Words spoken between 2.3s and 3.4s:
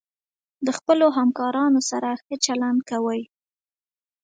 چلند کوئ.